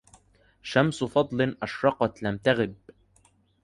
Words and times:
شمس 0.61 1.03
فضل 1.03 1.57
أشرقت 1.63 2.23
لم 2.23 2.37
تغب 2.37 2.75